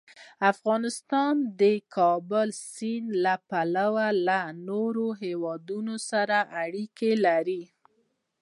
افغانستان 0.51 1.35
د 1.43 1.45
د 1.61 1.63
کابل 1.95 2.49
سیند 2.71 3.07
له 3.25 3.35
پلوه 3.49 4.07
له 4.27 4.41
نورو 4.67 5.07
هېوادونو 5.23 5.95
سره 6.09 6.37
اړیکې 6.63 7.11
لري. 7.25 7.63